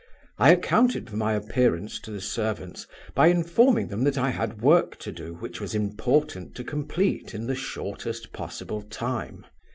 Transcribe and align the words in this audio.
I 0.39 0.49
accounted 0.49 1.11
for 1.11 1.15
my 1.15 1.33
appearance 1.33 1.99
to 1.99 2.09
the 2.09 2.21
servants 2.21 2.87
by 3.13 3.27
informing 3.27 3.89
them 3.89 4.03
that 4.05 4.17
I 4.17 4.31
had 4.31 4.63
work 4.63 4.97
to 4.97 5.11
do 5.11 5.35
which 5.35 5.57
it 5.57 5.61
was 5.61 5.75
important 5.75 6.55
to 6.55 6.63
complete 6.63 7.35
in 7.35 7.45
the 7.45 7.53
shortest 7.53 8.33
possible 8.33 8.81
time. 8.81 9.45